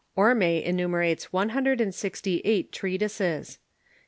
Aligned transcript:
Orme 0.15 0.41
enumerates 0.63 1.31
one 1.31 1.49
hun 1.49 1.63
dred 1.65 1.79
and 1.79 1.93
sixty 1.93 2.41
eight 2.43 2.71
treatises. 2.71 3.59